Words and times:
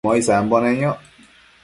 muesambo 0.05 0.55
neyoc 0.63 0.99